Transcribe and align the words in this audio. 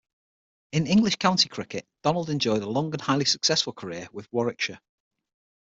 In 0.71 0.87
English 0.87 1.17
county 1.17 1.47
cricket, 1.47 1.85
Donald 2.01 2.31
enjoyed 2.31 2.63
a 2.63 2.67
long 2.67 2.91
and 2.91 2.99
highly 3.01 3.25
successful 3.25 3.71
career 3.71 4.07
with 4.11 4.27
Warwickshire. 4.33 4.79